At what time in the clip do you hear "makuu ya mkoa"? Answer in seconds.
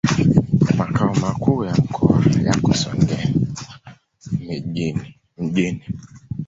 1.19-2.23